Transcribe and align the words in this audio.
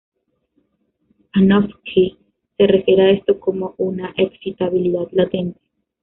Panofsky 1.31 2.17
se 2.57 2.65
refiere 2.65 3.03
a 3.03 3.11
esto 3.11 3.39
como 3.39 3.75
una 3.77 4.11
≪excitabilidad 4.17 5.05
latente≫. 5.11 5.59